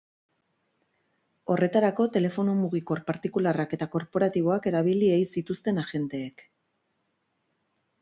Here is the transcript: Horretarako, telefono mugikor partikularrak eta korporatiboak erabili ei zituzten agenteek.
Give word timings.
Horretarako, 1.55 2.07
telefono 2.15 2.57
mugikor 2.63 3.03
partikularrak 3.11 3.77
eta 3.79 3.91
korporatiboak 3.97 4.69
erabili 4.75 5.13
ei 5.19 5.23
zituzten 5.37 5.87
agenteek. 5.87 6.49